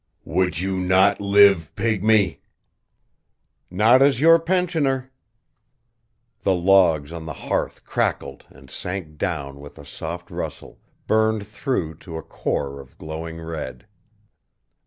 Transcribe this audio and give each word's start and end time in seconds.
"Would 0.25 0.59
you 0.59 0.77
not 0.77 1.21
live, 1.21 1.75
pygmy?" 1.75 2.39
"Not 3.69 4.01
as 4.01 4.19
your 4.19 4.39
pensioner." 4.39 5.11
The 6.41 6.55
logs 6.55 7.13
on 7.13 7.27
the 7.27 7.33
hearth 7.33 7.85
crackled 7.85 8.43
and 8.49 8.71
sank 8.71 9.19
down 9.19 9.59
with 9.59 9.77
a 9.77 9.85
soft 9.85 10.31
rustle, 10.31 10.79
burned 11.05 11.45
through 11.45 11.97
to 11.99 12.17
a 12.17 12.23
core 12.23 12.79
of 12.81 12.97
glowing 12.97 13.39
red. 13.41 13.85